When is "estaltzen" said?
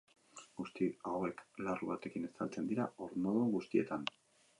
2.31-2.65